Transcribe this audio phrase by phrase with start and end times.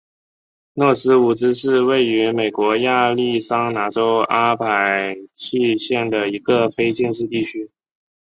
[0.73, 4.65] 诺斯伍兹是位于美国亚利桑那州阿帕
[5.31, 7.69] 契县的一个非建制地区。